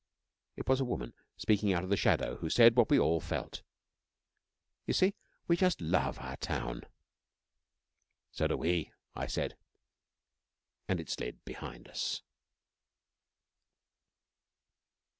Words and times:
It 0.55 0.67
was 0.67 0.79
a 0.79 0.83
woman, 0.83 1.13
speaking 1.37 1.73
out 1.73 1.83
of 1.83 1.91
the 1.91 1.95
shadow, 1.95 2.37
who 2.37 2.49
said, 2.49 2.75
what 2.75 2.89
we 2.89 2.97
all 2.97 3.19
felt, 3.19 3.61
'You 4.87 4.95
see, 4.95 5.13
we 5.47 5.55
just 5.55 5.79
love 5.79 6.17
our 6.17 6.37
town,' 6.37 6.85
'So 8.31 8.47
do 8.47 8.57
we,' 8.57 8.91
I 9.13 9.27
said, 9.27 9.55
and 10.87 10.99
it 10.99 11.07
slid 11.11 11.45
behind 11.45 11.87
us. 11.87 12.23